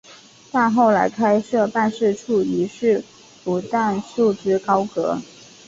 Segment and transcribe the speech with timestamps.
[0.51, 3.03] 但后来开设办事处一事
[3.43, 5.19] 不但束之高阁。